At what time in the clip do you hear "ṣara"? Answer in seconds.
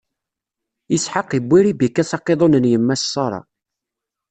3.13-3.39